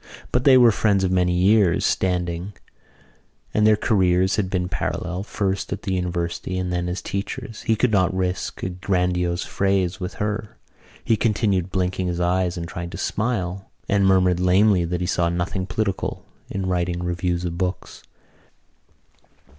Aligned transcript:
But 0.31 0.45
they 0.45 0.57
were 0.57 0.71
friends 0.71 1.03
of 1.03 1.11
many 1.11 1.33
years' 1.35 1.85
standing 1.85 2.53
and 3.53 3.67
their 3.67 3.75
careers 3.75 4.35
had 4.35 4.49
been 4.49 4.67
parallel, 4.67 5.21
first 5.21 5.71
at 5.71 5.83
the 5.83 5.93
university 5.93 6.57
and 6.57 6.73
then 6.73 6.89
as 6.89 7.03
teachers: 7.03 7.61
he 7.61 7.75
could 7.75 7.91
not 7.91 8.11
risk 8.11 8.63
a 8.63 8.69
grandiose 8.69 9.43
phrase 9.43 9.99
with 9.99 10.15
her. 10.15 10.57
He 11.03 11.15
continued 11.15 11.69
blinking 11.69 12.07
his 12.07 12.19
eyes 12.19 12.57
and 12.57 12.67
trying 12.67 12.89
to 12.89 12.97
smile 12.97 13.69
and 13.87 14.03
murmured 14.03 14.39
lamely 14.39 14.85
that 14.85 15.01
he 15.01 15.05
saw 15.05 15.29
nothing 15.29 15.67
political 15.67 16.25
in 16.49 16.65
writing 16.65 17.03
reviews 17.03 17.45
of 17.45 17.59
books. 17.59 18.01